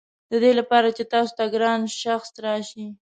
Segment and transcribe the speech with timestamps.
[0.31, 2.85] ددې لپاره چې تاسو ته ګران شخص راشي.